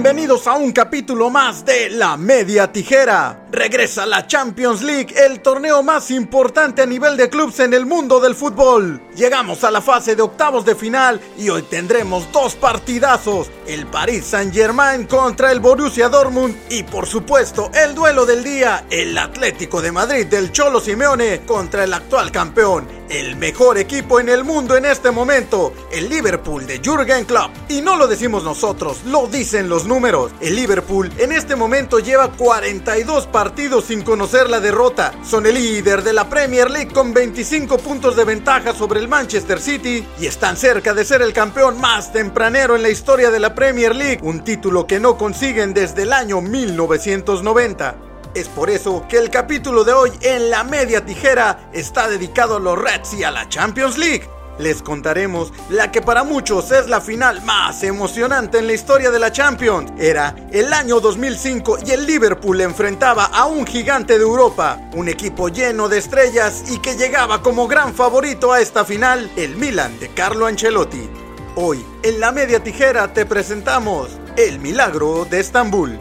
Bienvenidos 0.00 0.46
a 0.46 0.54
un 0.54 0.70
capítulo 0.70 1.28
más 1.28 1.64
de 1.64 1.90
La 1.90 2.16
Media 2.16 2.70
Tijera. 2.70 3.47
Regresa 3.50 4.04
la 4.04 4.26
Champions 4.26 4.82
League, 4.82 5.14
el 5.16 5.40
torneo 5.40 5.82
más 5.82 6.10
importante 6.10 6.82
a 6.82 6.86
nivel 6.86 7.16
de 7.16 7.30
clubes 7.30 7.60
en 7.60 7.72
el 7.72 7.86
mundo 7.86 8.20
del 8.20 8.34
fútbol. 8.34 9.00
Llegamos 9.16 9.64
a 9.64 9.70
la 9.70 9.80
fase 9.80 10.14
de 10.14 10.20
octavos 10.20 10.66
de 10.66 10.74
final 10.74 11.18
y 11.38 11.48
hoy 11.48 11.62
tendremos 11.62 12.30
dos 12.30 12.56
partidazos, 12.56 13.50
el 13.66 13.86
Paris 13.86 14.26
Saint-Germain 14.26 15.06
contra 15.06 15.50
el 15.50 15.60
Borussia 15.60 16.10
Dortmund 16.10 16.56
y 16.68 16.82
por 16.82 17.06
supuesto 17.06 17.70
el 17.72 17.94
duelo 17.94 18.26
del 18.26 18.44
día, 18.44 18.84
el 18.90 19.16
Atlético 19.16 19.80
de 19.80 19.92
Madrid 19.92 20.26
del 20.26 20.52
Cholo 20.52 20.78
Simeone 20.78 21.40
contra 21.46 21.84
el 21.84 21.94
actual 21.94 22.30
campeón, 22.30 22.86
el 23.08 23.36
mejor 23.36 23.78
equipo 23.78 24.20
en 24.20 24.28
el 24.28 24.44
mundo 24.44 24.76
en 24.76 24.84
este 24.84 25.10
momento, 25.10 25.72
el 25.90 26.10
Liverpool 26.10 26.66
de 26.66 26.80
Jürgen 26.80 27.24
Klopp. 27.24 27.50
Y 27.70 27.80
no 27.80 27.96
lo 27.96 28.06
decimos 28.06 28.44
nosotros, 28.44 29.04
lo 29.06 29.26
dicen 29.26 29.70
los 29.70 29.86
números. 29.86 30.32
El 30.42 30.54
Liverpool 30.54 31.10
en 31.16 31.32
este 31.32 31.56
momento 31.56 31.98
lleva 31.98 32.30
42 32.30 33.26
partidos 33.26 33.37
sin 33.86 34.02
conocer 34.02 34.50
la 34.50 34.58
derrota. 34.58 35.12
Son 35.22 35.46
el 35.46 35.54
líder 35.54 36.02
de 36.02 36.12
la 36.12 36.28
Premier 36.28 36.68
League 36.68 36.92
con 36.92 37.14
25 37.14 37.78
puntos 37.78 38.16
de 38.16 38.24
ventaja 38.24 38.74
sobre 38.74 38.98
el 38.98 39.06
Manchester 39.06 39.60
City 39.60 40.04
y 40.18 40.26
están 40.26 40.56
cerca 40.56 40.92
de 40.92 41.04
ser 41.04 41.22
el 41.22 41.32
campeón 41.32 41.80
más 41.80 42.12
tempranero 42.12 42.74
en 42.74 42.82
la 42.82 42.88
historia 42.88 43.30
de 43.30 43.38
la 43.38 43.54
Premier 43.54 43.94
League, 43.94 44.18
un 44.22 44.42
título 44.42 44.88
que 44.88 44.98
no 44.98 45.16
consiguen 45.16 45.72
desde 45.72 46.02
el 46.02 46.12
año 46.12 46.40
1990. 46.40 47.94
Es 48.34 48.48
por 48.48 48.70
eso 48.70 49.06
que 49.08 49.18
el 49.18 49.30
capítulo 49.30 49.84
de 49.84 49.92
hoy 49.92 50.10
en 50.22 50.50
la 50.50 50.64
media 50.64 51.04
tijera 51.04 51.70
está 51.72 52.08
dedicado 52.08 52.56
a 52.56 52.60
los 52.60 52.76
Reds 52.76 53.14
y 53.14 53.22
a 53.22 53.30
la 53.30 53.48
Champions 53.48 53.98
League. 53.98 54.28
Les 54.58 54.82
contaremos 54.82 55.52
la 55.70 55.92
que 55.92 56.02
para 56.02 56.24
muchos 56.24 56.72
es 56.72 56.88
la 56.88 57.00
final 57.00 57.42
más 57.44 57.82
emocionante 57.84 58.58
en 58.58 58.66
la 58.66 58.72
historia 58.72 59.10
de 59.10 59.18
la 59.18 59.30
Champions. 59.30 59.92
Era 59.98 60.34
el 60.50 60.72
año 60.72 61.00
2005 61.00 61.78
y 61.86 61.92
el 61.92 62.06
Liverpool 62.06 62.60
enfrentaba 62.60 63.26
a 63.26 63.46
un 63.46 63.66
gigante 63.66 64.18
de 64.18 64.24
Europa, 64.24 64.80
un 64.94 65.08
equipo 65.08 65.48
lleno 65.48 65.88
de 65.88 65.98
estrellas 65.98 66.64
y 66.70 66.78
que 66.80 66.96
llegaba 66.96 67.40
como 67.42 67.68
gran 67.68 67.94
favorito 67.94 68.52
a 68.52 68.60
esta 68.60 68.84
final, 68.84 69.30
el 69.36 69.56
Milan 69.56 69.98
de 70.00 70.08
Carlo 70.08 70.46
Ancelotti. 70.46 71.08
Hoy, 71.54 71.84
en 72.02 72.20
la 72.20 72.32
media 72.32 72.62
tijera 72.62 73.12
te 73.12 73.26
presentamos 73.26 74.10
El 74.36 74.58
Milagro 74.58 75.24
de 75.24 75.40
Estambul. 75.40 75.98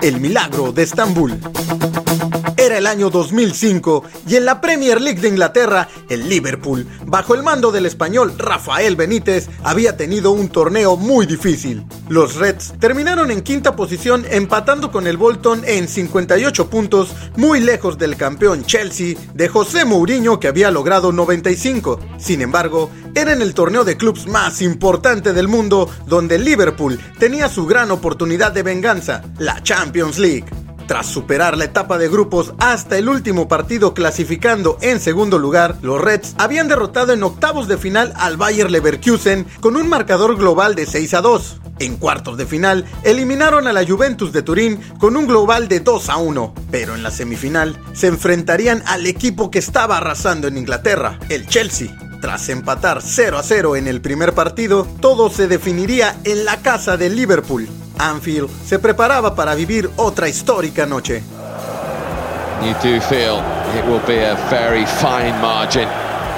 El 0.00 0.20
Milagro 0.20 0.72
de 0.72 0.82
Estambul. 0.82 1.40
El 2.74 2.88
año 2.88 3.08
2005 3.08 4.02
y 4.26 4.34
en 4.34 4.44
la 4.44 4.60
Premier 4.60 5.00
League 5.00 5.20
de 5.20 5.28
Inglaterra, 5.28 5.88
el 6.08 6.28
Liverpool, 6.28 6.84
bajo 7.06 7.36
el 7.36 7.44
mando 7.44 7.70
del 7.70 7.86
español 7.86 8.34
Rafael 8.36 8.96
Benítez, 8.96 9.48
había 9.62 9.96
tenido 9.96 10.32
un 10.32 10.48
torneo 10.48 10.96
muy 10.96 11.24
difícil. 11.24 11.84
Los 12.08 12.34
Reds 12.34 12.74
terminaron 12.80 13.30
en 13.30 13.42
quinta 13.42 13.76
posición 13.76 14.26
empatando 14.28 14.90
con 14.90 15.06
el 15.06 15.16
Bolton 15.16 15.62
en 15.64 15.86
58 15.86 16.68
puntos, 16.68 17.14
muy 17.36 17.60
lejos 17.60 17.96
del 17.96 18.16
campeón 18.16 18.64
Chelsea 18.64 19.16
de 19.34 19.48
José 19.48 19.84
Mourinho 19.84 20.40
que 20.40 20.48
había 20.48 20.72
logrado 20.72 21.12
95. 21.12 22.00
Sin 22.18 22.42
embargo, 22.42 22.90
era 23.14 23.32
en 23.32 23.40
el 23.40 23.54
torneo 23.54 23.84
de 23.84 23.96
clubes 23.96 24.26
más 24.26 24.60
importante 24.62 25.32
del 25.32 25.46
mundo 25.46 25.88
donde 26.06 26.34
el 26.34 26.44
Liverpool 26.44 26.98
tenía 27.20 27.48
su 27.48 27.66
gran 27.66 27.92
oportunidad 27.92 28.50
de 28.50 28.64
venganza, 28.64 29.22
la 29.38 29.62
Champions 29.62 30.18
League. 30.18 30.63
Tras 30.86 31.06
superar 31.06 31.56
la 31.56 31.64
etapa 31.64 31.96
de 31.96 32.08
grupos 32.08 32.52
hasta 32.58 32.98
el 32.98 33.08
último 33.08 33.48
partido 33.48 33.94
clasificando 33.94 34.76
en 34.82 35.00
segundo 35.00 35.38
lugar, 35.38 35.76
los 35.80 36.00
Reds 36.00 36.34
habían 36.36 36.68
derrotado 36.68 37.14
en 37.14 37.22
octavos 37.22 37.68
de 37.68 37.78
final 37.78 38.12
al 38.16 38.36
Bayer 38.36 38.70
Leverkusen 38.70 39.46
con 39.60 39.76
un 39.76 39.88
marcador 39.88 40.36
global 40.36 40.74
de 40.74 40.84
6 40.84 41.14
a 41.14 41.22
2. 41.22 41.60
En 41.78 41.96
cuartos 41.96 42.36
de 42.36 42.46
final, 42.46 42.84
eliminaron 43.02 43.66
a 43.66 43.72
la 43.72 43.86
Juventus 43.86 44.32
de 44.32 44.42
Turín 44.42 44.78
con 44.98 45.16
un 45.16 45.26
global 45.26 45.68
de 45.68 45.80
2 45.80 46.08
a 46.10 46.18
1, 46.18 46.54
pero 46.70 46.94
en 46.94 47.02
la 47.02 47.10
semifinal 47.10 47.80
se 47.94 48.08
enfrentarían 48.08 48.82
al 48.86 49.06
equipo 49.06 49.50
que 49.50 49.58
estaba 49.58 49.96
arrasando 49.96 50.48
en 50.48 50.58
Inglaterra, 50.58 51.18
el 51.30 51.46
Chelsea. 51.46 51.96
Tras 52.20 52.48
empatar 52.48 53.02
0 53.02 53.38
a 53.38 53.42
0 53.42 53.76
en 53.76 53.88
el 53.88 54.00
primer 54.00 54.34
partido, 54.34 54.86
todo 55.00 55.30
se 55.30 55.48
definiría 55.48 56.16
en 56.24 56.44
la 56.44 56.58
casa 56.62 56.96
de 56.96 57.10
Liverpool. 57.10 57.68
Anfield 57.98 58.50
se 58.64 58.78
preparaba 58.78 59.34
para 59.34 59.54
vivir 59.54 59.90
otra 59.96 60.28
histórica 60.28 60.86
noche. 60.86 61.22
You 62.62 62.74
do 62.82 63.00
feel 63.00 63.42
it 63.76 63.84
will 63.86 64.02
be 64.06 64.24
a 64.24 64.36
very 64.48 64.86
fine 64.86 65.38
margin 65.40 65.88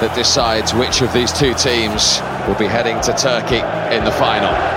that 0.01 0.13
decides 0.15 0.73
which 0.73 1.01
of 1.01 1.11
these 1.13 1.31
two 1.31 1.53
teams 1.53 2.21
will 2.47 2.57
be 2.57 2.67
heading 2.67 2.99
to 3.01 3.13
Turkey 3.13 3.63
in 3.95 4.03
the 4.03 4.11
final. 4.11 4.76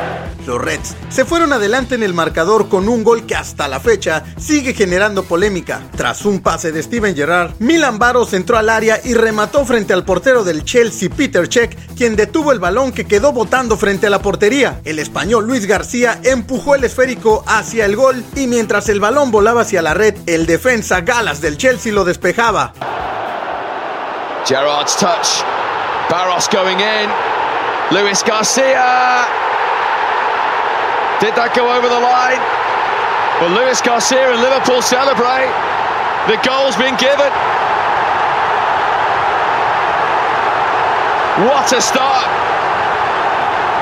Los 0.50 0.60
Reds 0.60 0.96
se 1.10 1.24
fueron 1.24 1.52
adelante 1.52 1.94
en 1.94 2.02
el 2.02 2.12
marcador 2.12 2.68
con 2.68 2.88
un 2.88 3.04
gol 3.04 3.24
que 3.24 3.36
hasta 3.36 3.68
la 3.68 3.78
fecha 3.78 4.24
sigue 4.36 4.74
generando 4.74 5.22
polémica. 5.22 5.80
Tras 5.96 6.24
un 6.24 6.40
pase 6.40 6.72
de 6.72 6.82
Steven 6.82 7.14
Gerrard, 7.14 7.52
Milan 7.60 8.00
Baros 8.00 8.32
entró 8.32 8.58
al 8.58 8.68
área 8.68 9.00
y 9.04 9.14
remató 9.14 9.64
frente 9.64 9.92
al 9.92 10.04
portero 10.04 10.42
del 10.42 10.64
Chelsea, 10.64 11.08
Peter 11.08 11.46
Cech, 11.48 11.78
quien 11.94 12.16
detuvo 12.16 12.50
el 12.50 12.58
balón 12.58 12.90
que 12.90 13.06
quedó 13.06 13.32
botando 13.32 13.76
frente 13.76 14.08
a 14.08 14.10
la 14.10 14.22
portería. 14.22 14.80
El 14.84 14.98
español 14.98 15.46
Luis 15.46 15.66
García 15.66 16.18
empujó 16.24 16.74
el 16.74 16.82
esférico 16.82 17.44
hacia 17.46 17.84
el 17.84 17.94
gol 17.94 18.24
y 18.34 18.48
mientras 18.48 18.88
el 18.88 18.98
balón 18.98 19.30
volaba 19.30 19.60
hacia 19.60 19.82
la 19.82 19.94
red, 19.94 20.16
el 20.26 20.46
defensa 20.46 21.02
Galas 21.02 21.40
del 21.40 21.58
Chelsea 21.58 21.92
lo 21.92 22.04
despejaba. 22.04 22.72
Gerard's 24.46 24.96
touch. 24.96 25.44
Barros 26.10 26.48
going 26.48 26.80
in. 26.80 27.08
Luis 27.92 28.24
Garcia. 28.24 29.49
Did 31.20 31.36
that 31.36 31.52
go 31.54 31.68
over 31.68 31.84
the 31.84 32.00
line? 32.00 32.40
Well, 33.44 33.52
Luis 33.52 33.80
Garcia 33.84 34.32
and 34.32 34.40
Liverpool 34.40 34.80
celebrate. 34.80 35.52
The 36.28 36.40
goal's 36.40 36.76
been 36.76 36.96
given. 36.96 37.28
What 41.44 41.72
a 41.72 41.80
start. 41.80 42.24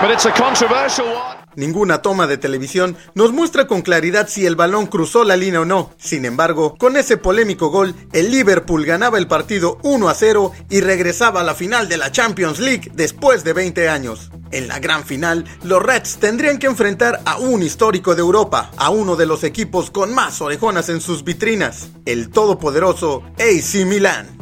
But 0.02 0.10
it's 0.10 0.26
a 0.26 0.32
controversial 0.32 1.06
one. 1.14 1.37
Ninguna 1.56 2.02
toma 2.02 2.26
de 2.26 2.38
televisión 2.38 2.96
nos 3.14 3.32
muestra 3.32 3.66
con 3.66 3.82
claridad 3.82 4.28
si 4.28 4.46
el 4.46 4.56
balón 4.56 4.86
cruzó 4.86 5.24
la 5.24 5.36
línea 5.36 5.62
o 5.62 5.64
no. 5.64 5.90
Sin 5.98 6.24
embargo, 6.24 6.76
con 6.78 6.96
ese 6.96 7.16
polémico 7.16 7.68
gol, 7.68 7.94
el 8.12 8.30
Liverpool 8.30 8.84
ganaba 8.84 9.18
el 9.18 9.26
partido 9.26 9.78
1 9.82 10.08
a 10.08 10.14
0 10.14 10.52
y 10.70 10.80
regresaba 10.80 11.40
a 11.40 11.44
la 11.44 11.54
final 11.54 11.88
de 11.88 11.96
la 11.96 12.12
Champions 12.12 12.58
League 12.58 12.90
después 12.94 13.44
de 13.44 13.52
20 13.52 13.88
años. 13.88 14.30
En 14.50 14.68
la 14.68 14.78
gran 14.78 15.04
final, 15.04 15.44
los 15.62 15.82
Reds 15.82 16.18
tendrían 16.18 16.58
que 16.58 16.66
enfrentar 16.66 17.20
a 17.24 17.38
un 17.38 17.62
histórico 17.62 18.14
de 18.14 18.20
Europa, 18.20 18.70
a 18.76 18.90
uno 18.90 19.16
de 19.16 19.26
los 19.26 19.44
equipos 19.44 19.90
con 19.90 20.14
más 20.14 20.40
orejonas 20.40 20.88
en 20.88 21.00
sus 21.00 21.24
vitrinas, 21.24 21.88
el 22.06 22.30
todopoderoso 22.30 23.22
AC 23.38 23.84
Milan. 23.84 24.37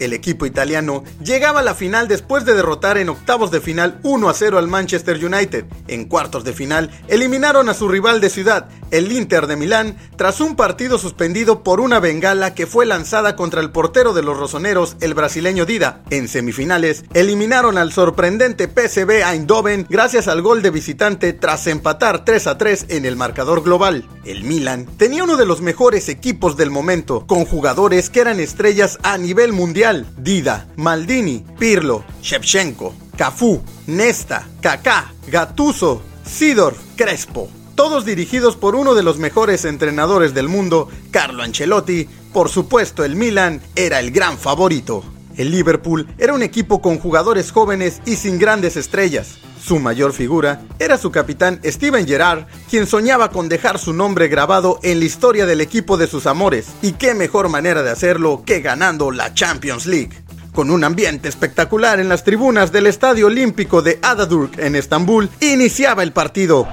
El 0.00 0.14
equipo 0.14 0.46
italiano 0.46 1.04
llegaba 1.22 1.60
a 1.60 1.62
la 1.62 1.74
final 1.74 2.08
después 2.08 2.44
de 2.44 2.54
derrotar 2.54 2.98
en 2.98 3.10
octavos 3.10 3.50
de 3.50 3.60
final 3.60 4.00
1 4.02 4.28
a 4.28 4.34
0 4.34 4.58
al 4.58 4.66
Manchester 4.66 5.24
United. 5.24 5.66
En 5.88 6.06
cuartos 6.06 6.42
de 6.42 6.54
final 6.54 6.90
eliminaron 7.06 7.68
a 7.68 7.74
su 7.74 7.86
rival 7.86 8.20
de 8.20 8.30
ciudad, 8.30 8.68
el 8.90 9.12
Inter 9.12 9.46
de 9.46 9.56
Milán, 9.56 9.96
tras 10.16 10.40
un 10.40 10.56
partido 10.56 10.98
suspendido 10.98 11.62
por 11.62 11.80
una 11.80 12.00
bengala 12.00 12.54
que 12.54 12.66
fue 12.66 12.86
lanzada 12.86 13.36
contra 13.36 13.60
el 13.60 13.70
portero 13.70 14.14
de 14.14 14.22
los 14.22 14.38
rosoneros, 14.38 14.96
el 15.00 15.12
brasileño 15.12 15.66
Dida. 15.66 16.00
En 16.08 16.28
semifinales 16.28 17.04
eliminaron 17.12 17.76
al 17.76 17.92
sorprendente 17.92 18.68
PSV 18.68 19.22
Eindhoven 19.22 19.86
gracias 19.88 20.28
al 20.28 20.40
gol 20.40 20.62
de 20.62 20.70
visitante 20.70 21.34
tras 21.34 21.66
empatar 21.66 22.24
3 22.24 22.46
a 22.46 22.56
3 22.58 22.86
en 22.88 23.04
el 23.04 23.16
marcador 23.16 23.62
global. 23.62 24.08
El 24.24 24.44
Milan 24.44 24.86
tenía 24.98 25.24
uno 25.24 25.36
de 25.36 25.46
los 25.46 25.62
mejores 25.62 26.10
equipos 26.10 26.56
del 26.56 26.70
momento, 26.70 27.26
con 27.26 27.46
jugadores 27.46 28.10
que 28.10 28.20
eran 28.20 28.38
estrellas 28.38 28.98
a 29.02 29.16
nivel 29.16 29.52
mundial 29.54 30.06
Dida, 30.18 30.68
Maldini, 30.76 31.44
Pirlo, 31.58 32.04
Shevchenko, 32.20 32.94
Cafú, 33.16 33.62
Nesta, 33.86 34.46
Kaká, 34.60 35.14
Gattuso, 35.28 36.02
Sidor, 36.24 36.76
Crespo. 36.96 37.48
Todos 37.74 38.04
dirigidos 38.04 38.56
por 38.56 38.74
uno 38.74 38.94
de 38.94 39.02
los 39.02 39.16
mejores 39.16 39.64
entrenadores 39.64 40.34
del 40.34 40.48
mundo, 40.48 40.88
Carlo 41.10 41.42
Ancelotti. 41.42 42.06
Por 42.34 42.50
supuesto, 42.50 43.04
el 43.04 43.16
Milan 43.16 43.62
era 43.74 44.00
el 44.00 44.10
gran 44.10 44.36
favorito. 44.36 45.02
El 45.38 45.50
Liverpool 45.50 46.06
era 46.18 46.34
un 46.34 46.42
equipo 46.42 46.82
con 46.82 46.98
jugadores 46.98 47.52
jóvenes 47.52 48.02
y 48.04 48.16
sin 48.16 48.38
grandes 48.38 48.76
estrellas. 48.76 49.38
Su 49.62 49.78
mayor 49.78 50.12
figura 50.12 50.62
era 50.78 50.96
su 50.96 51.10
capitán 51.10 51.60
Steven 51.64 52.06
Gerrard, 52.06 52.46
quien 52.68 52.86
soñaba 52.86 53.30
con 53.30 53.48
dejar 53.48 53.78
su 53.78 53.92
nombre 53.92 54.28
grabado 54.28 54.80
en 54.82 54.98
la 54.98 55.04
historia 55.04 55.46
del 55.46 55.60
equipo 55.60 55.96
de 55.96 56.06
sus 56.06 56.26
amores. 56.26 56.68
Y 56.82 56.92
qué 56.92 57.14
mejor 57.14 57.48
manera 57.48 57.82
de 57.82 57.90
hacerlo 57.90 58.42
que 58.44 58.60
ganando 58.60 59.10
la 59.10 59.34
Champions 59.34 59.86
League. 59.86 60.22
Con 60.52 60.70
un 60.70 60.82
ambiente 60.82 61.28
espectacular 61.28 62.00
en 62.00 62.08
las 62.08 62.24
tribunas 62.24 62.72
del 62.72 62.86
Estadio 62.86 63.26
Olímpico 63.26 63.82
de 63.82 63.98
Adaturk 64.02 64.58
en 64.58 64.74
Estambul, 64.74 65.30
iniciaba 65.40 66.02
el 66.02 66.12
partido. 66.12 66.66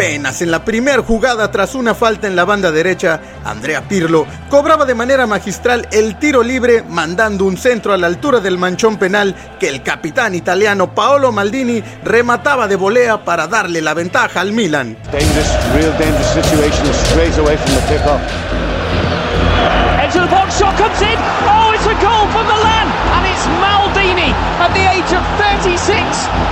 Apenas 0.00 0.40
en 0.40 0.50
la 0.50 0.64
primera 0.64 1.02
jugada 1.02 1.50
tras 1.50 1.74
una 1.74 1.94
falta 1.94 2.26
en 2.26 2.34
la 2.34 2.46
banda 2.46 2.72
derecha, 2.72 3.20
Andrea 3.44 3.86
Pirlo 3.86 4.26
cobraba 4.48 4.86
de 4.86 4.94
manera 4.94 5.26
magistral 5.26 5.86
el 5.92 6.18
tiro 6.18 6.42
libre 6.42 6.82
mandando 6.88 7.44
un 7.44 7.58
centro 7.58 7.92
a 7.92 7.98
la 7.98 8.06
altura 8.06 8.40
del 8.40 8.56
manchón 8.56 8.96
penal 8.96 9.36
que 9.60 9.68
el 9.68 9.82
capitán 9.82 10.34
italiano 10.34 10.94
Paolo 10.94 11.32
Maldini 11.32 11.84
remataba 12.02 12.66
de 12.66 12.76
volea 12.76 13.26
para 13.26 13.46
darle 13.46 13.82
la 13.82 13.92
ventaja 13.92 14.40
al 14.40 14.54
Milan. 14.54 14.96
Into 20.10 20.18
the 20.18 20.26
box, 20.26 20.58
shot 20.58 20.76
comes 20.78 21.02
in. 21.02 21.18
Oh, 21.44 21.72
it's 21.74 21.86
a 21.86 21.94
goal 22.00 22.26
for 22.32 22.42
Milan, 22.42 22.88
and 22.88 22.88
it's 22.88 22.88
Maldini 22.88 22.89
at 24.60 24.72
the 24.76 24.84
age 24.84 25.10
of 25.16 25.24
36. 25.40 25.80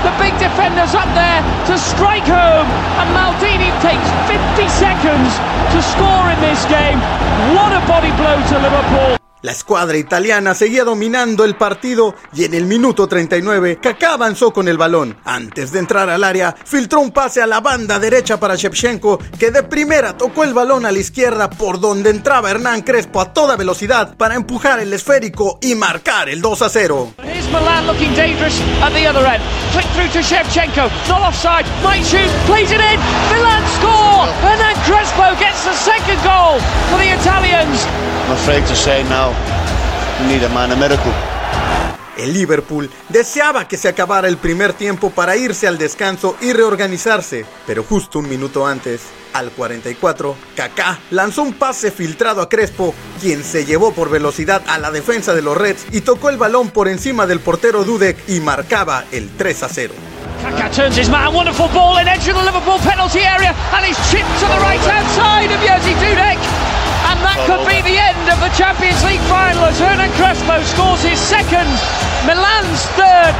The 0.00 0.12
big 0.16 0.32
defender's 0.40 0.96
up 0.96 1.08
there 1.12 1.40
to 1.68 1.76
strike 1.76 2.24
home, 2.24 2.68
and 3.00 3.08
Maldini 3.12 3.68
takes 3.84 4.08
50 4.26 4.64
seconds 4.80 5.30
to 5.72 5.78
score 5.84 6.32
in 6.32 6.40
this 6.40 6.64
game. 6.72 6.98
What 7.52 7.72
a 7.76 7.84
body 7.86 8.10
blow 8.16 8.40
to 8.40 8.56
Liverpool. 8.58 9.17
La 9.40 9.52
escuadra 9.52 9.96
italiana 9.96 10.52
seguía 10.52 10.82
dominando 10.82 11.44
el 11.44 11.54
partido 11.54 12.16
y 12.34 12.42
en 12.42 12.54
el 12.54 12.64
minuto 12.64 13.06
39 13.06 13.78
Kaká 13.80 14.14
avanzó 14.14 14.52
con 14.52 14.66
el 14.66 14.76
balón. 14.76 15.16
Antes 15.24 15.70
de 15.70 15.78
entrar 15.78 16.10
al 16.10 16.24
área, 16.24 16.56
filtró 16.64 16.98
un 16.98 17.12
pase 17.12 17.40
a 17.40 17.46
la 17.46 17.60
banda 17.60 18.00
derecha 18.00 18.40
para 18.40 18.56
Shevchenko, 18.56 19.18
que 19.38 19.52
de 19.52 19.62
primera 19.62 20.16
tocó 20.16 20.42
el 20.42 20.54
balón 20.54 20.84
a 20.86 20.90
la 20.90 20.98
izquierda 20.98 21.48
por 21.48 21.78
donde 21.78 22.10
entraba 22.10 22.50
Hernán 22.50 22.82
Crespo 22.82 23.20
a 23.20 23.32
toda 23.32 23.54
velocidad 23.54 24.16
para 24.16 24.34
empujar 24.34 24.80
el 24.80 24.92
esférico 24.92 25.60
y 25.62 25.76
marcar 25.76 26.28
el 26.28 26.42
2 26.42 26.62
a 26.62 26.68
0. 26.68 27.14
Here's 27.22 27.46
Milan 27.52 27.86
looking 27.86 28.12
dangerous 28.16 28.60
at 28.82 28.92
the 28.92 29.06
other 29.06 29.24
end. 29.24 29.42
Flick 29.70 29.86
through 29.94 30.10
to 30.10 30.18
Shevchenko, 30.18 30.90
not 31.08 31.22
offside, 31.22 31.64
might 31.84 32.04
shoot, 32.04 32.28
plays 32.46 32.72
it 32.72 32.80
in. 32.80 32.98
Milan 33.30 33.62
score! 33.78 34.26
Hernán 34.42 34.74
Crespo 34.82 35.38
gets 35.38 35.62
the 35.62 35.74
second 35.74 36.18
goal. 36.24 36.58
I'm 38.28 38.34
afraid 38.34 38.66
to 38.66 38.76
say 38.76 39.02
now, 39.04 39.32
we 40.20 40.34
need 40.34 40.44
a 40.44 40.50
man 40.50 40.70
a 40.70 40.76
miracle. 40.76 41.10
El 42.18 42.34
Liverpool 42.34 42.90
deseaba 43.08 43.66
que 43.66 43.78
se 43.78 43.88
acabara 43.88 44.28
el 44.28 44.36
primer 44.36 44.74
tiempo 44.74 45.08
para 45.08 45.34
irse 45.38 45.66
al 45.66 45.78
descanso 45.78 46.36
y 46.42 46.52
reorganizarse, 46.52 47.46
pero 47.66 47.84
justo 47.84 48.18
un 48.18 48.28
minuto 48.28 48.66
antes, 48.66 49.00
al 49.32 49.50
44, 49.50 50.36
Kaká 50.54 50.98
lanzó 51.10 51.40
un 51.40 51.54
pase 51.54 51.90
filtrado 51.90 52.42
a 52.42 52.50
Crespo, 52.50 52.94
quien 53.18 53.42
se 53.42 53.64
llevó 53.64 53.92
por 53.92 54.10
velocidad 54.10 54.60
a 54.68 54.76
la 54.76 54.90
defensa 54.90 55.34
de 55.34 55.40
los 55.40 55.56
Reds 55.56 55.86
y 55.90 56.02
tocó 56.02 56.28
el 56.28 56.36
balón 56.36 56.68
por 56.68 56.88
encima 56.88 57.26
del 57.26 57.40
portero 57.40 57.82
Dudek 57.84 58.28
y 58.28 58.40
marcaba 58.40 59.04
el 59.10 59.30
3 59.38 59.62
a 59.62 59.68
0. 59.70 59.94
Kaká 60.42 60.70
turns 60.70 60.98
his 60.98 61.08
man, 61.08 61.32
wonderful 61.32 61.68
ball 61.68 61.96
in 61.98 62.06
edge 62.06 62.28
of 62.28 62.36
the 62.36 62.44
Liverpool 62.44 62.78
penalty 62.80 63.20
area, 63.20 63.54
and 63.72 63.86
he's 63.86 63.96
chipped 64.10 64.38
to 64.38 64.46
the 64.46 64.60
right 64.60 64.80
hand 64.80 65.06
side 65.16 65.50
of 65.50 65.58
Jerzy 65.62 65.94
Dudek. 65.94 66.87
And 67.08 67.18
that 67.24 67.40
could 67.48 67.64
be 67.64 67.80
the 67.80 67.96
end 67.96 68.28
of 68.28 68.38
the 68.44 68.52
Champions 68.52 69.00
League 69.04 69.24
final 69.32 69.64
as 69.64 69.80
Hernan 69.80 70.12
Crespo 70.12 70.60
scores 70.62 71.02
his 71.02 71.18
second, 71.18 71.68
Milan's 72.28 72.84
third. 72.96 73.34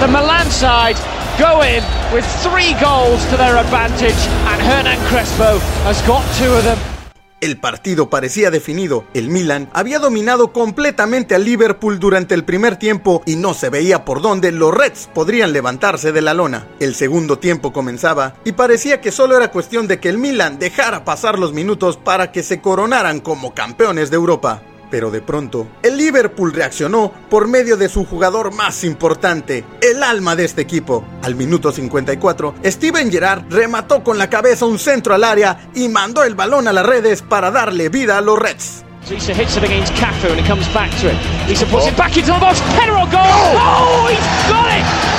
The 0.00 0.08
Milan 0.08 0.50
side 0.50 0.96
go 1.38 1.62
in 1.62 1.82
with 2.12 2.24
three 2.42 2.74
goals 2.80 3.24
to 3.30 3.36
their 3.36 3.56
advantage, 3.56 4.20
and 4.52 4.60
Hernan 4.60 5.00
Crespo 5.08 5.58
has 5.88 6.00
got 6.02 6.22
two 6.36 6.52
of 6.52 6.64
them. 6.64 6.95
El 7.42 7.58
partido 7.58 8.08
parecía 8.08 8.50
definido. 8.50 9.04
El 9.12 9.28
Milan 9.28 9.68
había 9.74 9.98
dominado 9.98 10.54
completamente 10.54 11.34
al 11.34 11.44
Liverpool 11.44 11.98
durante 11.98 12.34
el 12.34 12.44
primer 12.44 12.76
tiempo 12.76 13.22
y 13.26 13.36
no 13.36 13.52
se 13.52 13.68
veía 13.68 14.06
por 14.06 14.22
dónde 14.22 14.52
los 14.52 14.74
Reds 14.74 15.10
podrían 15.12 15.52
levantarse 15.52 16.12
de 16.12 16.22
la 16.22 16.32
lona. 16.32 16.66
El 16.80 16.94
segundo 16.94 17.38
tiempo 17.38 17.74
comenzaba 17.74 18.36
y 18.44 18.52
parecía 18.52 19.02
que 19.02 19.12
solo 19.12 19.36
era 19.36 19.50
cuestión 19.50 19.86
de 19.86 20.00
que 20.00 20.08
el 20.08 20.16
Milan 20.16 20.58
dejara 20.58 21.04
pasar 21.04 21.38
los 21.38 21.52
minutos 21.52 21.98
para 21.98 22.32
que 22.32 22.42
se 22.42 22.62
coronaran 22.62 23.20
como 23.20 23.52
campeones 23.52 24.08
de 24.08 24.16
Europa. 24.16 24.62
Pero 24.90 25.10
de 25.10 25.20
pronto, 25.20 25.66
el 25.82 25.96
Liverpool 25.96 26.52
reaccionó 26.52 27.12
por 27.28 27.48
medio 27.48 27.76
de 27.76 27.88
su 27.88 28.04
jugador 28.04 28.52
más 28.54 28.84
importante, 28.84 29.64
el 29.80 30.02
alma 30.02 30.36
de 30.36 30.44
este 30.44 30.62
equipo. 30.62 31.04
Al 31.22 31.34
minuto 31.34 31.72
54, 31.72 32.54
Steven 32.64 33.10
Gerrard 33.10 33.44
remató 33.50 34.04
con 34.04 34.18
la 34.18 34.30
cabeza 34.30 34.64
un 34.64 34.78
centro 34.78 35.14
al 35.14 35.24
área 35.24 35.68
y 35.74 35.88
mandó 35.88 36.22
el 36.24 36.34
balón 36.34 36.68
a 36.68 36.72
las 36.72 36.86
redes 36.86 37.22
para 37.22 37.50
darle 37.50 37.88
vida 37.88 38.18
a 38.18 38.20
los 38.20 38.38
Reds. 38.38 38.84
Lisa 39.08 39.32
hits 39.32 39.56
it 39.56 39.62
against 39.62 39.92
Cafu 39.94 40.30
and 40.30 40.40
it 40.40 40.46
comes 40.46 40.66
back 40.74 40.90
to 41.00 41.08
him. 41.08 41.16
Lisa 41.48 41.64
puts 41.66 41.86
it 41.86 41.96
back 41.96 42.16
into 42.16 42.32
the 42.32 42.40
box. 42.40 42.60
Goal! 42.60 43.22
Oh, 43.22 44.08
he's 44.10 44.50
got 44.50 44.66
it! 44.66 45.15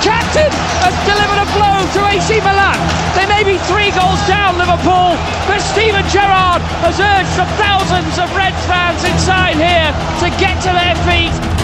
Captain 0.00 0.48
has 0.80 0.96
delivered 1.04 1.44
a 1.44 1.48
blow 1.52 1.76
to 1.92 2.00
AC 2.08 2.40
Milan. 2.40 2.80
They 3.12 3.28
may 3.28 3.44
be 3.44 3.60
three 3.68 3.92
goals 3.92 4.20
down, 4.24 4.56
Liverpool, 4.56 5.12
but 5.44 5.60
Steven 5.60 6.04
Gerrard 6.08 6.62
has 6.80 6.96
urged 6.96 7.36
the 7.36 7.44
thousands 7.60 8.16
of 8.16 8.32
Reds 8.34 8.64
fans 8.64 9.04
inside 9.04 9.60
here 9.60 9.92
to 10.24 10.28
get 10.40 10.56
to 10.64 10.72
their 10.72 10.96
feet 11.04 11.59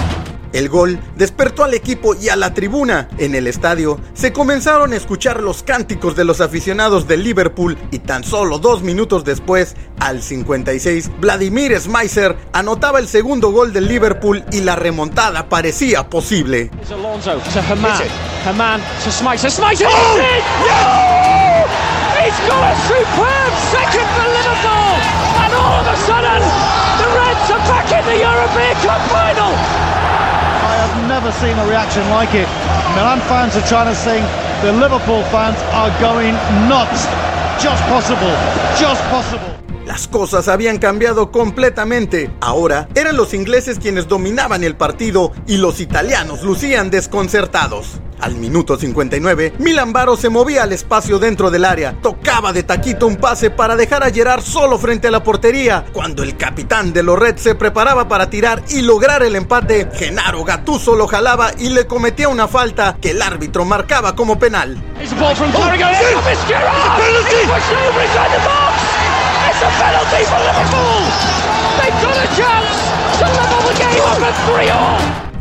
El 0.56 0.70
gol 0.70 0.98
despertó 1.16 1.64
al 1.64 1.74
equipo 1.74 2.14
y 2.14 2.30
a 2.30 2.36
la 2.36 2.54
tribuna. 2.54 3.10
En 3.18 3.34
el 3.34 3.46
estadio 3.46 4.00
se 4.14 4.32
comenzaron 4.32 4.94
a 4.94 4.96
escuchar 4.96 5.42
los 5.42 5.62
cánticos 5.62 6.16
de 6.16 6.24
los 6.24 6.40
aficionados 6.40 7.06
del 7.06 7.24
Liverpool 7.24 7.76
y 7.90 7.98
tan 7.98 8.24
solo 8.24 8.58
dos 8.58 8.82
minutos 8.82 9.22
después, 9.22 9.76
al 10.00 10.22
56, 10.22 11.10
Vladimir 11.20 11.78
Smeiser 11.78 12.34
anotaba 12.54 13.00
el 13.00 13.06
segundo 13.06 13.50
gol 13.50 13.74
del 13.74 13.86
Liverpool 13.86 14.46
y 14.50 14.62
la 14.62 14.76
remontada 14.76 15.50
parecía 15.50 16.08
posible. 16.08 16.70
Liverpool! 24.32 24.96
And 25.36 25.52
all 25.52 25.80
of 25.80 25.86
a 25.86 25.96
sudden, 26.08 26.40
the 26.96 27.08
Reds 27.12 27.50
are 27.50 27.60
back 27.68 27.92
in 27.92 28.04
the 28.06 28.18
European 28.24 28.74
Cup 28.80 29.02
final! 29.12 29.85
Never 31.16 31.32
seen 31.32 31.56
a 31.56 31.66
reaction 31.66 32.06
like 32.10 32.34
it. 32.34 32.46
Milan 32.94 33.20
fans 33.20 33.56
are 33.56 33.66
trying 33.66 33.86
to 33.86 33.94
sing, 33.94 34.22
the 34.60 34.70
Liverpool 34.70 35.22
fans 35.32 35.56
are 35.72 35.88
going 35.98 36.34
nuts. 36.68 37.06
Just 37.58 37.82
possible, 37.84 38.36
just 38.78 39.00
possible. 39.04 39.65
Las 39.86 40.08
cosas 40.08 40.48
habían 40.48 40.78
cambiado 40.78 41.30
completamente. 41.30 42.28
Ahora 42.40 42.88
eran 42.96 43.16
los 43.16 43.32
ingleses 43.34 43.78
quienes 43.78 44.08
dominaban 44.08 44.64
el 44.64 44.74
partido 44.74 45.32
y 45.46 45.58
los 45.58 45.80
italianos 45.80 46.42
lucían 46.42 46.90
desconcertados. 46.90 48.00
Al 48.18 48.34
minuto 48.34 48.78
59, 48.78 49.54
Milan 49.58 49.92
Baro 49.92 50.16
se 50.16 50.30
movía 50.30 50.62
al 50.62 50.72
espacio 50.72 51.18
dentro 51.18 51.50
del 51.50 51.66
área, 51.66 51.94
tocaba 52.00 52.52
de 52.52 52.62
taquito 52.62 53.06
un 53.06 53.16
pase 53.16 53.50
para 53.50 53.76
dejar 53.76 54.02
a 54.02 54.10
Gerard 54.10 54.42
solo 54.42 54.78
frente 54.78 55.08
a 55.08 55.10
la 55.10 55.22
portería. 55.22 55.84
Cuando 55.92 56.22
el 56.22 56.36
capitán 56.36 56.94
de 56.94 57.02
los 57.02 57.18
Reds 57.18 57.42
se 57.42 57.54
preparaba 57.54 58.08
para 58.08 58.30
tirar 58.30 58.62
y 58.70 58.80
lograr 58.80 59.22
el 59.22 59.36
empate, 59.36 59.90
Genaro 59.94 60.44
Gattuso 60.44 60.96
lo 60.96 61.06
jalaba 61.06 61.50
y 61.58 61.68
le 61.68 61.86
cometía 61.86 62.28
una 62.28 62.48
falta 62.48 62.96
que 63.00 63.10
el 63.10 63.20
árbitro 63.20 63.66
marcaba 63.66 64.16
como 64.16 64.38
penal. 64.38 64.82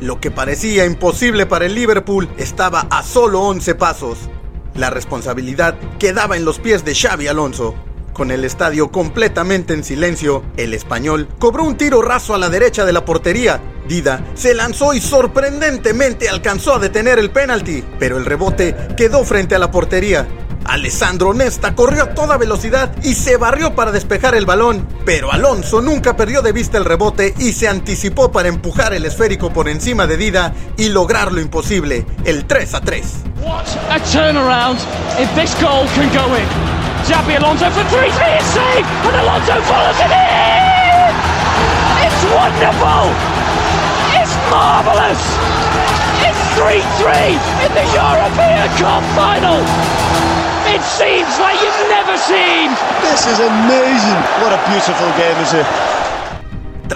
Lo 0.02 0.20
que 0.20 0.30
parecía 0.30 0.86
imposible 0.86 1.46
para 1.46 1.66
el 1.66 1.74
Liverpool 1.74 2.30
estaba 2.38 2.88
a 2.90 3.02
solo 3.02 3.42
11 3.42 3.76
pasos. 3.76 4.18
La 4.76 4.90
responsabilidad 4.90 5.76
quedaba 6.00 6.36
en 6.38 6.46
los 6.46 6.60
pies 6.60 6.84
de 6.86 6.94
Xavi 6.94 7.28
Alonso. 7.28 7.76
Con 8.14 8.32
el 8.32 8.46
estadio 8.46 8.92
completamente 8.92 9.74
en 9.74 9.84
silencio, 9.84 10.44
el 10.58 10.74
español 10.74 11.28
cobró 11.40 11.64
un 11.64 11.76
tiro 11.76 12.02
raso 12.02 12.34
a 12.34 12.38
la 12.38 12.50
derecha 12.50 12.86
de 12.86 12.94
la 12.94 13.04
portería. 13.04 13.62
Dida 13.88 14.24
se 14.36 14.54
lanzó 14.54 14.94
y 14.94 15.02
sorprendentemente 15.02 16.30
alcanzó 16.30 16.76
a 16.76 16.80
detener 16.80 17.20
el 17.20 17.32
penalti, 17.32 17.84
pero 18.00 18.18
el 18.18 18.26
rebote 18.26 18.76
quedó 18.96 19.24
frente 19.24 19.56
a 19.56 19.60
la 19.60 19.72
portería. 19.72 20.28
Alessandro 20.66 21.34
Nesta 21.34 21.76
corrió 21.76 22.04
a 22.04 22.14
toda 22.14 22.38
velocidad 22.38 22.92
y 23.04 23.14
se 23.14 23.38
barrió 23.38 23.76
para 23.76 23.92
despejar 23.92 24.36
el 24.36 24.46
balón, 24.46 24.88
pero 25.06 25.32
Alonso 25.32 25.82
nunca 25.82 26.16
perdió 26.18 26.42
de 26.42 26.52
vista 26.52 26.78
el 26.78 26.86
rebote 26.86 27.34
y 27.38 27.54
se 27.54 27.68
anticipó 27.68 28.32
para 28.32 28.50
empujar 28.50 28.94
el 28.94 29.06
esférico 29.06 29.54
por 29.54 29.70
encima 29.70 30.08
de 30.08 30.18
Dida 30.18 30.54
y 30.78 30.90
lograr 30.90 31.32
lo 31.32 31.40
imposible, 31.40 32.06
el 32.26 32.46
3 32.46 32.74
a 32.74 32.82
3. 32.82 33.04
What 33.44 33.68
a 33.90 34.00
turnaround 34.00 34.78
if 35.20 35.34
this 35.36 35.54
goal 35.62 35.86
can 35.94 36.10
go 36.12 36.36
in. 36.36 36.48
Xabi 37.06 37.38
Alonso 37.38 37.70
for 37.70 37.84
three, 37.94 38.10
three 38.10 38.34
is 38.34 38.46
saved, 38.50 38.88
and 39.06 39.16
Alonso 39.22 39.62
follows 39.70 40.00
it 40.02 40.10
in! 40.10 41.14
It's 42.02 42.24
wonderful! 42.34 43.14
It's 44.18 44.34
marvellous! 44.50 45.22
It's 46.26 46.42
3-3 46.58 47.38
in 47.62 47.72
the 47.78 47.86
European 47.94 48.70
Cup 48.82 49.04
final! 49.14 50.05
Seems 50.96 51.40
like 51.40 51.60
you've 51.60 51.90
never 51.90 52.16
seen! 52.16 52.72
This 53.02 53.28
is 53.28 53.40
amazing. 53.40 54.20
What 54.40 54.54
a 54.56 54.62
beautiful 54.72 55.12
game, 55.20 55.36
is 55.44 55.54
it? 55.54 56.05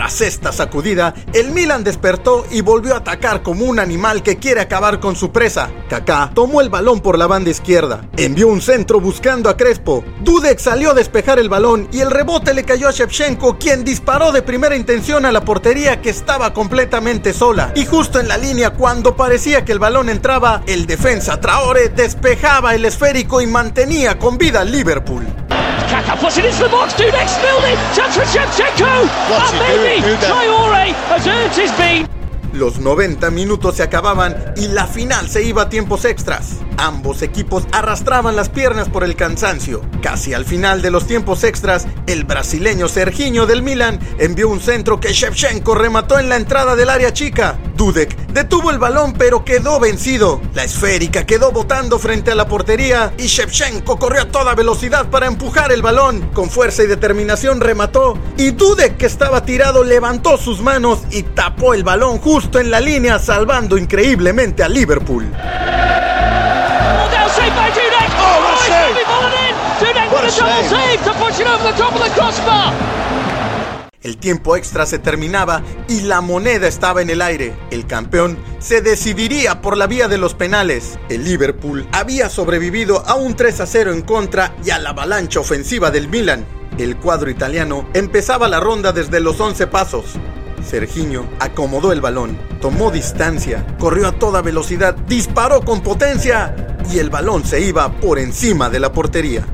Tras 0.10 0.22
esta 0.22 0.52
sacudida, 0.52 1.14
el 1.34 1.52
Milan 1.52 1.84
despertó 1.84 2.44
y 2.50 2.62
volvió 2.62 2.96
a 2.96 2.98
atacar 2.98 3.44
como 3.44 3.66
un 3.66 3.78
animal 3.78 4.24
que 4.24 4.38
quiere 4.38 4.60
acabar 4.60 5.00
con 5.00 5.16
su 5.16 5.32
presa. 5.32 5.70
Kaká 5.88 6.32
tomó 6.34 6.62
el 6.62 6.70
balón 6.70 7.00
por 7.00 7.16
la 7.16 7.28
banda 7.28 7.52
izquierda, 7.52 8.10
envió 8.18 8.48
un 8.48 8.60
centro 8.60 9.00
buscando 9.00 9.52
a 9.52 9.56
Crespo. 9.56 10.04
Dudek 10.24 10.58
salió 10.58 10.90
a 10.90 10.94
despejar 10.96 11.38
el 11.38 11.48
balón 11.48 11.88
y 11.92 12.00
el 12.00 12.10
rebote 12.10 12.56
le 12.56 12.64
cayó 12.64 12.88
a 12.88 12.92
Shevchenko, 12.92 13.60
quien 13.60 13.84
disparó 13.84 14.32
de 14.32 14.42
primera 14.42 14.76
intención 14.76 15.28
a 15.28 15.32
la 15.32 15.46
portería 15.46 16.02
que 16.02 16.10
estaba 16.10 16.54
completamente 16.54 17.32
sola. 17.32 17.72
Y 17.76 17.86
justo 17.86 18.20
en 18.20 18.30
la 18.30 18.40
línea, 18.40 18.72
cuando 18.72 19.16
parecía 19.16 19.64
que 19.64 19.74
el 19.74 19.80
balón 19.80 20.10
entraba, 20.10 20.64
el 20.66 20.88
defensa 20.88 21.40
Traore 21.40 21.90
despejaba 21.90 22.74
el 22.74 22.86
esférico 22.86 23.42
y 23.42 23.46
mantenía 23.46 24.18
con 24.18 24.40
vida 24.40 24.62
al 24.62 24.72
Liverpool. 24.72 25.28
Kaka 25.90 26.16
puts 26.18 26.38
it 26.38 26.46
into 26.46 26.64
the 26.64 26.70
box. 26.70 26.94
It. 27.00 27.12
Chance 27.96 28.16
for 28.16 28.26
Shevchenko. 28.26 29.10
What's 29.30 29.52
and 29.54 29.62
he 29.62 29.78
maybe 29.78 30.02
doing? 30.02 30.18
Dudek. 30.18 30.30
Traore 30.30 30.94
has 31.10 31.28
earned 31.28 31.56
his 31.56 31.72
bean. 31.78 32.08
Los 32.54 32.80
90 32.80 33.30
minutos 33.30 33.76
se 33.76 33.84
acababan 33.84 34.54
y 34.56 34.68
la 34.70 34.88
final 34.88 35.30
se 35.30 35.44
iba 35.44 35.64
a 35.64 35.70
tiempos 35.70 36.04
extras. 36.06 36.58
Ambos 36.78 37.22
equipos 37.22 37.66
arrastraban 37.72 38.36
las 38.36 38.50
piernas 38.50 38.90
por 38.90 39.04
el 39.04 39.16
cansancio. 39.16 39.82
Casi 40.02 40.34
al 40.34 40.46
final 40.46 40.82
de 40.82 40.90
los 40.90 41.06
tiempos 41.06 41.44
extras, 41.44 41.88
el 42.08 42.24
brasileño 42.24 42.88
Serginho 42.88 43.46
del 43.46 43.62
Milan 43.62 44.00
envió 44.18 44.50
un 44.50 44.62
centro 44.62 45.00
que 45.00 45.14
Shevchenko 45.14 45.76
remató 45.76 46.18
en 46.18 46.30
la 46.30 46.38
entrada 46.38 46.76
del 46.76 46.90
área 46.90 47.14
chica. 47.14 47.58
Dudek 47.80 48.28
detuvo 48.34 48.72
el 48.72 48.78
balón 48.78 49.14
pero 49.14 49.46
quedó 49.46 49.80
vencido. 49.80 50.42
La 50.54 50.66
esférica 50.66 51.26
quedó 51.26 51.54
botando 51.54 51.98
frente 51.98 52.30
a 52.30 52.36
la 52.36 52.46
portería 52.46 53.14
y 53.18 53.28
Shevchenko 53.28 53.98
corrió 53.98 54.24
a 54.24 54.26
toda 54.26 54.54
velocidad 54.54 55.10
para 55.10 55.28
empujar 55.28 55.72
el 55.72 55.82
balón. 55.82 56.30
Con 56.34 56.50
fuerza 56.50 56.84
y 56.84 56.88
determinación 56.88 57.62
remató 57.62 58.18
y 58.36 58.52
Dudek 58.52 58.98
que 58.98 59.06
estaba 59.06 59.46
tirado 59.46 59.86
levantó 59.86 60.38
sus 60.38 60.60
manos 60.60 61.00
y 61.10 61.24
tapó 61.24 61.74
el 61.74 61.86
balón 61.86 62.18
justo 62.18 62.60
en 62.60 62.70
la 62.70 62.82
línea 62.82 63.18
salvando 63.18 63.78
increíblemente 63.78 64.62
a 64.62 64.68
Liverpool. 64.68 65.32
Oh, 65.34 65.40
El 74.02 74.16
tiempo 74.16 74.56
extra 74.56 74.86
se 74.86 74.98
terminaba 74.98 75.62
y 75.90 76.02
la 76.02 76.22
moneda 76.22 76.70
estaba 76.70 77.02
en 77.02 77.10
el 77.10 77.22
aire. 77.22 77.54
El 77.70 77.86
campeón 77.86 78.38
se 78.60 78.82
decidiría 78.82 79.62
por 79.62 79.76
la 79.76 79.88
vía 79.88 80.08
de 80.08 80.18
los 80.18 80.36
penales. 80.36 80.98
El 81.10 81.26
Liverpool 81.26 81.86
había 81.92 82.30
sobrevivido 82.30 83.04
a 83.06 83.16
un 83.16 83.36
3 83.36 83.60
a 83.60 83.66
0 83.66 83.92
en 83.92 84.02
contra 84.04 84.56
y 84.64 84.70
a 84.70 84.80
la 84.80 84.92
avalancha 84.92 85.42
ofensiva 85.42 85.92
del 85.92 86.08
Milan. 86.08 86.46
El 86.78 86.96
cuadro 86.96 87.30
italiano 87.30 87.90
empezaba 87.94 88.48
la 88.48 88.62
ronda 88.62 88.94
desde 88.94 89.20
los 89.20 89.38
11 89.38 89.68
pasos. 89.68 90.06
Serginho 90.66 91.26
acomodó 91.42 91.92
el 91.92 92.00
balón, 92.00 92.38
tomó 92.62 92.92
distancia, 92.92 93.66
corrió 93.80 94.08
a 94.08 94.12
toda 94.14 94.42
velocidad, 94.42 94.96
disparó 94.96 95.60
con 95.62 95.82
potencia 95.82 96.78
y 96.90 97.00
el 97.00 97.10
balón 97.10 97.44
se 97.44 97.60
iba 97.60 97.92
por 97.92 98.18
encima 98.18 98.70
de 98.70 98.80
la 98.80 98.94
portería. 98.94 99.46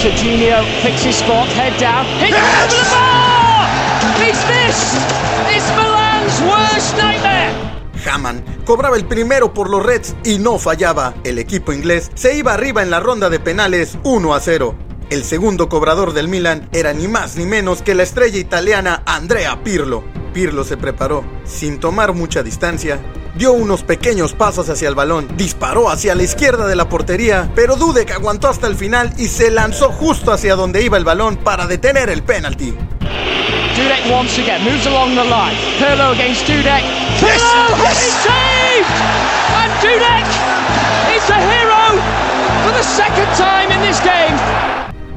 Serginho 0.00 0.56
picks 0.82 1.04
spot, 1.04 1.48
head 1.50 1.78
down, 1.78 2.06
hits 2.18 2.90
bar! 2.90 3.17
It's 4.28 5.70
Milan's 5.74 6.42
worst 6.42 6.98
nightmare! 6.98 7.54
Cobraba 8.66 8.98
el 8.98 9.06
primero 9.06 9.54
por 9.54 9.70
los 9.70 9.82
Reds 9.82 10.14
y 10.22 10.38
no 10.38 10.58
fallaba. 10.58 11.14
El 11.24 11.38
equipo 11.38 11.72
inglés 11.72 12.10
se 12.14 12.36
iba 12.36 12.52
arriba 12.52 12.82
en 12.82 12.90
la 12.90 13.00
ronda 13.00 13.30
de 13.30 13.40
penales 13.40 13.96
1 14.02 14.34
a 14.34 14.40
0. 14.40 14.74
El 15.08 15.24
segundo 15.24 15.70
cobrador 15.70 16.12
del 16.12 16.28
Milan 16.28 16.68
era 16.72 16.92
ni 16.92 17.08
más 17.08 17.36
ni 17.36 17.46
menos 17.46 17.80
que 17.80 17.94
la 17.94 18.02
estrella 18.02 18.36
italiana 18.36 19.02
Andrea 19.06 19.64
Pirlo. 19.64 20.04
Pirlo 20.34 20.62
se 20.64 20.76
preparó, 20.76 21.24
sin 21.46 21.80
tomar 21.80 22.12
mucha 22.12 22.42
distancia, 22.42 23.00
dio 23.34 23.52
unos 23.52 23.82
pequeños 23.82 24.34
pasos 24.34 24.68
hacia 24.68 24.90
el 24.90 24.94
balón, 24.94 25.26
disparó 25.38 25.88
hacia 25.88 26.14
la 26.14 26.24
izquierda 26.24 26.66
de 26.66 26.76
la 26.76 26.90
portería, 26.90 27.50
pero 27.54 27.76
Dudek 27.76 28.10
aguantó 28.10 28.48
hasta 28.48 28.66
el 28.66 28.76
final 28.76 29.14
y 29.16 29.28
se 29.28 29.50
lanzó 29.50 29.88
justo 29.90 30.32
hacia 30.32 30.54
donde 30.54 30.82
iba 30.82 30.98
el 30.98 31.04
balón 31.04 31.38
para 31.38 31.66
detener 31.66 32.10
el 32.10 32.22
penalti. 32.22 32.76
Dudek 33.78 34.10
once 34.10 34.36
again 34.38 34.64
moves 34.64 34.86
along 34.86 35.14
the 35.14 35.22
line. 35.22 35.54
Pirlo 35.78 36.10
against 36.12 36.44
Dudek. 36.46 36.82
Pirlo 37.22 37.62
has 37.78 37.98
it 38.02 38.16
saved! 38.26 38.90
And 39.54 39.70
Dudek 39.78 40.26
is 41.14 41.22
the 41.30 41.38
hero 41.38 41.94
for 42.64 42.72
the 42.74 42.82
second 42.82 43.28
time 43.38 43.70
in 43.70 43.80
this 43.86 44.00
game. 44.00 44.36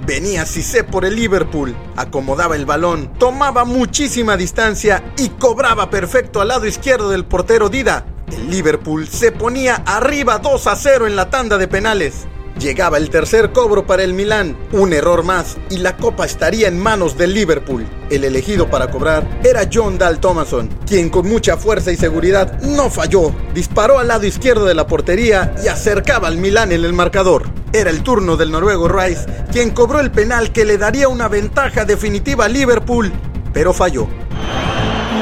Venía 0.06 0.46
Cissé 0.46 0.84
por 0.84 1.06
el 1.06 1.16
Liverpool, 1.16 1.76
acomodaba 1.96 2.56
el 2.56 2.68
balón, 2.68 3.12
tomaba 3.18 3.66
muchísima 3.66 4.38
distancia 4.38 5.04
y 5.18 5.30
cobraba 5.30 5.90
perfecto 5.90 6.40
al 6.40 6.50
lado 6.50 6.68
izquierdo 6.68 7.10
del 7.10 7.26
portero 7.26 7.68
Dida. 7.68 8.06
El 8.32 8.52
Liverpool 8.52 9.08
se 9.08 9.32
ponía 9.32 9.82
arriba 9.88 10.38
2 10.38 10.68
a 10.68 10.76
0 10.76 11.08
en 11.08 11.16
la 11.16 11.32
tanda 11.32 11.58
de 11.58 11.68
penales. 11.68 12.28
Llegaba 12.62 13.00
el 13.00 13.10
tercer 13.10 13.52
cobro 13.54 13.88
para 13.88 14.04
el 14.04 14.14
Milán, 14.14 14.56
un 14.72 14.94
error 14.94 15.24
más 15.24 15.58
y 15.72 15.78
la 15.78 15.98
copa 15.98 16.28
estaría 16.28 16.68
en 16.68 16.78
manos 16.78 17.18
del 17.18 17.34
Liverpool. 17.34 17.88
El 18.12 18.24
elegido 18.24 18.70
para 18.70 18.92
cobrar 18.92 19.28
era 19.44 19.68
John 19.74 19.98
Dal 19.98 20.20
Thomason, 20.20 20.70
quien 20.86 21.10
con 21.10 21.28
mucha 21.28 21.58
fuerza 21.58 21.92
y 21.92 21.98
seguridad 21.98 22.62
no 22.62 22.92
falló. 22.92 23.34
Disparó 23.56 23.98
al 23.98 24.10
lado 24.10 24.28
izquierdo 24.28 24.66
de 24.66 24.76
la 24.76 24.86
portería 24.86 25.56
y 25.64 25.70
acercaba 25.70 26.28
al 26.28 26.38
Milán 26.38 26.72
en 26.72 26.86
el 26.86 26.94
marcador. 26.94 27.50
Era 27.74 27.90
el 27.90 28.04
turno 28.04 28.38
del 28.38 28.52
noruego 28.52 28.88
Rice, 28.88 29.26
quien 29.52 29.72
cobró 29.72 30.00
el 30.00 30.12
penal 30.12 30.52
que 30.52 30.64
le 30.64 30.78
daría 30.78 31.08
una 31.08 31.28
ventaja 31.28 31.84
definitiva 31.84 32.46
al 32.46 32.54
Liverpool, 32.54 33.12
pero 33.54 33.74
falló. 33.74 34.08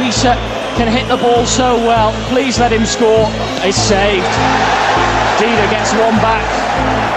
Lisa 0.04 0.36
can 0.76 0.92
hit 0.92 1.08
the 1.08 1.16
ball 1.16 1.46
so 1.46 1.78
well. 1.88 2.12
Please 2.30 2.60
let 2.60 2.74
him 2.74 2.86
score. 2.86 3.30
It's 3.64 3.78
saved. 3.78 4.28
Dida 5.40 5.70
gets 5.70 5.94
one 5.94 6.18
back. 6.18 7.09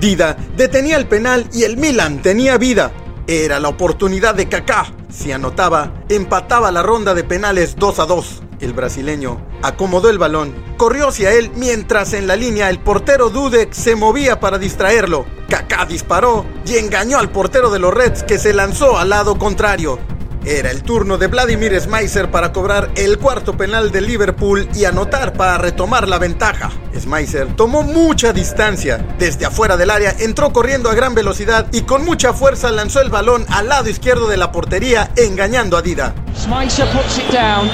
Dida 0.00 0.36
detenía 0.56 0.96
el 0.96 1.06
penal 1.06 1.48
y 1.52 1.64
el 1.64 1.76
Milan 1.76 2.22
tenía 2.22 2.58
vida. 2.58 2.92
Era 3.26 3.60
la 3.60 3.68
oportunidad 3.68 4.34
de 4.34 4.48
Kaká. 4.48 4.92
Si 5.10 5.32
anotaba, 5.32 5.92
empataba 6.08 6.70
la 6.70 6.82
ronda 6.82 7.14
de 7.14 7.24
penales 7.24 7.76
2 7.76 7.98
a 8.00 8.06
2. 8.06 8.42
El 8.60 8.72
brasileño 8.72 9.40
acomodó 9.62 10.10
el 10.10 10.18
balón, 10.18 10.54
corrió 10.76 11.08
hacia 11.08 11.32
él 11.32 11.50
mientras 11.56 12.12
en 12.12 12.26
la 12.26 12.36
línea 12.36 12.70
el 12.70 12.78
portero 12.78 13.30
Dudek 13.30 13.72
se 13.72 13.96
movía 13.96 14.40
para 14.40 14.58
distraerlo. 14.58 15.24
Kaká 15.48 15.86
disparó 15.86 16.44
y 16.66 16.76
engañó 16.76 17.18
al 17.18 17.30
portero 17.30 17.70
de 17.70 17.78
los 17.78 17.94
Reds 17.94 18.22
que 18.22 18.38
se 18.38 18.52
lanzó 18.52 18.98
al 18.98 19.10
lado 19.10 19.38
contrario. 19.38 19.98
Era 20.46 20.70
el 20.70 20.82
turno 20.82 21.16
de 21.16 21.26
Vladimir 21.26 21.80
Smeiser 21.80 22.30
para 22.30 22.52
cobrar 22.52 22.90
el 22.96 23.18
cuarto 23.18 23.56
penal 23.56 23.90
de 23.90 24.02
Liverpool 24.02 24.68
y 24.74 24.84
anotar 24.84 25.32
para 25.32 25.56
retomar 25.56 26.06
la 26.06 26.18
ventaja. 26.18 26.70
Smeiser 26.94 27.54
tomó 27.56 27.82
mucha 27.82 28.34
distancia. 28.34 29.04
Desde 29.18 29.46
afuera 29.46 29.78
del 29.78 29.90
área 29.90 30.14
entró 30.18 30.52
corriendo 30.52 30.90
a 30.90 30.94
gran 30.94 31.14
velocidad 31.14 31.66
y 31.72 31.82
con 31.82 32.04
mucha 32.04 32.34
fuerza 32.34 32.70
lanzó 32.70 33.00
el 33.00 33.08
balón 33.08 33.46
al 33.48 33.70
lado 33.70 33.88
izquierdo 33.88 34.28
de 34.28 34.36
la 34.36 34.52
portería, 34.52 35.10
engañando 35.16 35.78
a 35.78 35.82
Dida. 35.82 36.14
Smicer 36.36 36.86
puts 36.92 37.18
it 37.18 37.32
down. 37.32 37.70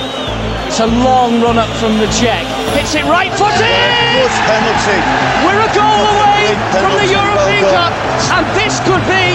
It's 0.68 0.78
a 0.78 0.86
long 0.86 1.42
run 1.42 1.58
up 1.58 1.68
from 1.80 1.98
the 1.98 2.06
Czech. 2.06 2.46
Hits 2.78 2.94
it 2.94 3.02
right 3.06 3.32
footed! 3.34 4.30
Penalty. 4.46 5.00
We're 5.42 5.58
a 5.58 5.74
goal 5.74 6.06
away 6.06 6.54
from 6.78 6.92
the 6.94 7.10
European 7.10 7.64
Cup, 7.74 7.92
and 8.30 8.46
this 8.54 8.78
could 8.86 9.02
be 9.10 9.34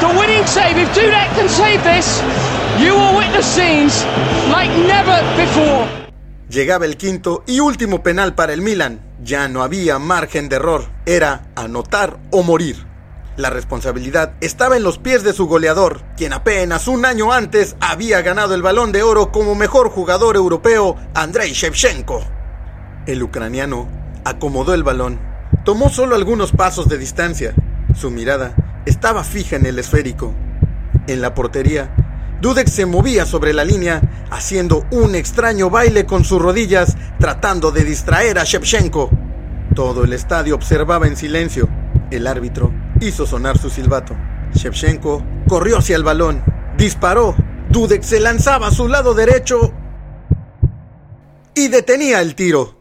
the 0.00 0.10
winning 0.18 0.44
save. 0.46 0.76
If 0.76 0.90
Dudek 0.92 1.30
can 1.36 1.48
save 1.48 1.84
this, 1.84 2.20
you 2.78 2.94
will 2.94 3.16
witness 3.16 3.46
scenes 3.46 4.04
like 4.50 4.70
never 4.86 5.22
before. 5.36 5.86
Llegaba 6.48 6.84
el 6.84 6.96
quinto 6.96 7.42
y 7.46 7.60
último 7.60 8.02
penal 8.02 8.34
para 8.34 8.52
el 8.52 8.62
Milan. 8.62 9.00
Ya 9.22 9.48
no 9.48 9.62
había 9.62 9.98
margen 9.98 10.48
de 10.48 10.56
error. 10.56 10.84
Era 11.04 11.48
anotar 11.56 12.18
o 12.30 12.42
morir. 12.42 12.86
La 13.36 13.50
responsabilidad 13.50 14.34
estaba 14.40 14.76
en 14.76 14.82
los 14.82 14.98
pies 14.98 15.22
de 15.22 15.34
su 15.34 15.46
goleador, 15.46 16.02
quien 16.16 16.32
apenas 16.32 16.88
un 16.88 17.04
año 17.04 17.32
antes 17.32 17.76
había 17.80 18.22
ganado 18.22 18.54
el 18.54 18.62
balón 18.62 18.92
de 18.92 19.02
oro 19.02 19.30
como 19.30 19.54
mejor 19.54 19.90
jugador 19.90 20.36
europeo, 20.36 20.96
Andrei 21.14 21.52
Shevchenko. 21.52 22.24
El 23.06 23.22
ucraniano 23.22 23.88
acomodó 24.24 24.72
el 24.72 24.84
balón, 24.84 25.20
tomó 25.64 25.90
solo 25.90 26.14
algunos 26.14 26.52
pasos 26.52 26.88
de 26.88 26.96
distancia. 26.96 27.54
Su 27.94 28.10
mirada 28.10 28.54
estaba 28.86 29.22
fija 29.22 29.56
en 29.56 29.66
el 29.66 29.78
esférico. 29.78 30.32
En 31.06 31.20
la 31.20 31.34
portería, 31.34 31.94
Dudek 32.40 32.68
se 32.68 32.84
movía 32.84 33.24
sobre 33.24 33.52
la 33.52 33.64
línea, 33.64 34.02
haciendo 34.30 34.84
un 34.90 35.14
extraño 35.14 35.70
baile 35.70 36.04
con 36.04 36.24
sus 36.24 36.40
rodillas, 36.40 36.96
tratando 37.18 37.70
de 37.70 37.84
distraer 37.84 38.38
a 38.38 38.44
Shevchenko. 38.44 39.10
Todo 39.74 40.04
el 40.04 40.12
estadio 40.12 40.54
observaba 40.54 41.06
en 41.06 41.16
silencio. 41.16 41.68
El 42.10 42.26
árbitro 42.26 42.72
hizo 43.00 43.26
sonar 43.26 43.58
su 43.58 43.70
silbato. 43.70 44.14
Shevchenko 44.54 45.22
corrió 45.48 45.78
hacia 45.78 45.96
el 45.96 46.04
balón, 46.04 46.44
disparó. 46.76 47.34
Dudek 47.70 48.02
se 48.02 48.20
lanzaba 48.20 48.68
a 48.68 48.70
su 48.70 48.86
lado 48.86 49.14
derecho 49.14 49.72
y 51.54 51.68
detenía 51.68 52.20
el 52.20 52.34
tiro. 52.34 52.75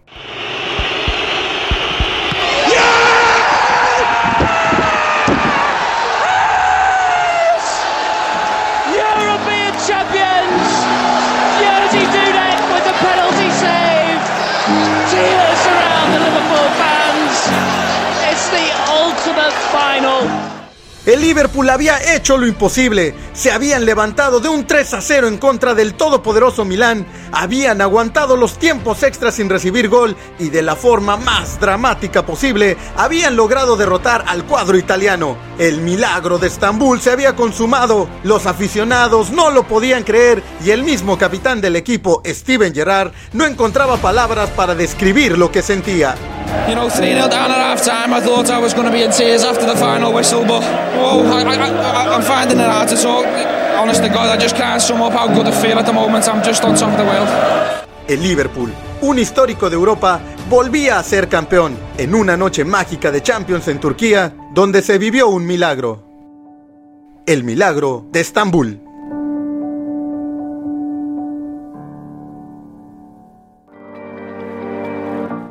El 21.06 21.22
Liverpool 21.22 21.70
había 21.70 22.16
hecho 22.16 22.36
lo 22.36 22.48
imposible. 22.48 23.14
Se 23.34 23.52
habían 23.52 23.86
levantado 23.86 24.40
de 24.40 24.50
un 24.50 24.66
3 24.66 24.96
a 24.96 25.02
0 25.02 25.28
en 25.28 25.38
contra 25.38 25.76
del 25.76 25.94
todopoderoso 25.94 26.66
Milán. 26.66 27.06
Habían 27.32 27.80
aguantado 27.82 28.36
los 28.36 28.58
tiempos 28.58 29.04
extras 29.04 29.36
sin 29.36 29.48
recibir 29.48 29.88
gol 29.88 30.16
y 30.40 30.50
de 30.50 30.64
la 30.64 30.76
forma 30.76 31.16
más 31.16 31.60
dramática 31.60 32.26
posible 32.26 32.76
habían 32.98 33.36
logrado 33.36 33.78
derrotar 33.78 34.26
al 34.28 34.46
cuadro 34.46 34.78
italiano. 34.80 35.38
El 35.60 35.82
milagro 35.82 36.40
de 36.40 36.48
Estambul 36.48 37.00
se 37.00 37.12
había 37.12 37.36
consumado. 37.36 38.10
Los 38.24 38.48
aficionados 38.48 39.30
no 39.30 39.52
lo 39.52 39.68
podían 39.68 40.04
creer 40.04 40.42
y 40.64 40.72
el 40.72 40.84
mismo 40.84 41.20
capitán 41.20 41.62
del 41.62 41.76
equipo, 41.76 42.24
Steven 42.26 42.74
Gerrard, 42.74 43.12
no 43.32 43.46
encontraba 43.46 43.98
palabras 43.98 44.50
para 44.50 44.74
describir 44.74 45.38
lo 45.38 45.52
que 45.52 45.62
sentía. 45.62 46.16
You 46.68 46.76
know, 46.76 46.90
3 46.90 47.14
0 47.14 47.30
down 47.30 47.52
at 47.52 47.58
half 47.58 47.84
time. 47.84 48.14
I 48.14 48.20
thought 48.20 48.50
I 48.50 48.60
was 48.60 48.74
going 48.74 48.88
to 48.88 48.92
be 48.92 49.04
in 49.04 49.12
tears 49.12 49.44
after 49.44 49.66
the 49.66 49.76
final 49.76 50.12
whistle, 50.12 50.44
but 50.44 50.64
oh, 50.98 51.24
I, 51.32 51.44
I'm 52.16 52.24
finding 52.24 52.60
it 52.60 52.70
hard 52.70 52.90
to 52.90 52.96
talk. 52.96 53.26
Honest 53.78 54.02
to 54.02 54.10
God, 54.10 54.30
I 54.30 54.38
just 54.38 54.56
can't 54.56 54.82
sum 54.82 55.02
up 55.02 55.14
how 55.14 55.28
good 55.28 55.48
I 55.48 55.52
feel 55.52 55.78
at 55.78 55.86
the 55.86 55.94
moment. 55.94 56.28
I'm 56.28 56.44
just 56.44 56.64
on 56.64 56.76
top 56.76 56.92
of 56.92 56.98
the 56.98 57.06
world. 57.06 57.30
El 58.08 58.22
Liverpool, 58.22 58.72
un 59.02 59.18
histórico 59.20 59.70
de 59.70 59.76
Europa, 59.76 60.22
volvía 60.50 61.00
a 61.00 61.04
ser 61.04 61.28
campeón 61.28 61.78
en 61.98 62.14
una 62.14 62.38
noche 62.38 62.64
mágica 62.64 63.12
de 63.12 63.22
Champions 63.22 63.68
en 63.68 63.80
Turquía, 63.80 64.34
donde 64.54 64.82
se 64.82 64.98
vivió 64.98 65.28
un 65.28 65.46
milagro. 65.46 66.04
El 67.26 67.44
milagro 67.44 68.06
de 68.12 68.22
Estambul. 68.22 68.85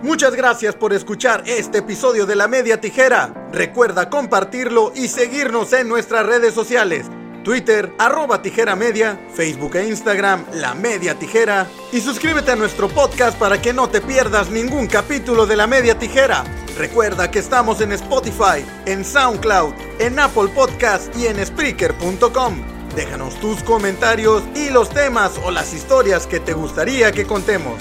Muchas 0.05 0.35
gracias 0.37 0.75
por 0.75 0.93
escuchar 0.93 1.45
este 1.47 1.79
episodio 1.79 2.27
de 2.27 2.37
La 2.37 2.47
Media 2.47 2.79
Tijera. 2.79 3.49
Recuerda 3.51 4.11
compartirlo 4.11 4.93
y 4.95 5.09
seguirnos 5.09 5.73
en 5.73 5.89
nuestras 5.89 6.27
redes 6.27 6.53
sociales. 6.53 7.07
Twitter, 7.43 7.91
arroba 7.99 8.43
tijera 8.43 8.77
media, 8.77 9.19
Facebook 9.35 9.77
e 9.77 9.89
Instagram, 9.89 10.45
La 10.53 10.75
Media 10.75 11.19
Tijera. 11.19 11.67
Y 11.91 12.03
suscríbete 12.03 12.51
a 12.53 12.57
nuestro 12.57 12.91
podcast 12.91 13.39
para 13.39 13.63
que 13.63 13.73
no 13.73 13.89
te 13.89 14.03
pierdas 14.03 14.51
ningún 14.51 14.89
capítulo 14.89 15.47
de 15.47 15.57
La 15.57 15.67
Media 15.67 15.99
Tijera. 15.99 16.45
Recuerda 16.77 17.31
que 17.31 17.39
estamos 17.39 17.81
en 17.81 17.93
Spotify, 17.93 18.63
en 18.85 19.07
SoundCloud, 19.07 19.73
en 20.01 20.19
Apple 20.19 20.49
Podcast 20.55 21.17
y 21.17 21.29
en 21.29 21.45
Spreaker.com. 21.45 22.63
Déjanos 22.95 23.41
tus 23.41 23.63
comentarios 23.63 24.43
y 24.55 24.69
los 24.69 24.91
temas 24.91 25.41
o 25.43 25.51
las 25.51 25.73
historias 25.73 26.27
que 26.27 26.41
te 26.41 26.53
gustaría 26.53 27.11
que 27.11 27.25
contemos. 27.25 27.81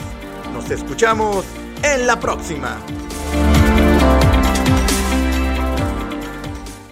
Nos 0.54 0.72
escuchamos 0.72 1.44
en 1.84 2.08
la 2.08 2.20
próxima. 2.20 2.80